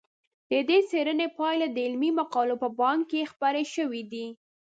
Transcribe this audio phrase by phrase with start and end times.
[0.49, 4.27] د دې څېړنو پایلې د علمي مقالو په بانک کې خپرې شوي دي.